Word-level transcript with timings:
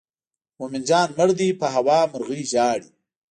مومن 0.57 0.81
جان 0.89 1.09
مړ 1.17 1.29
دی 1.39 1.49
په 1.59 1.67
هوا 1.75 1.99
مرغۍ 2.11 2.41
ژاړي. 2.51 2.89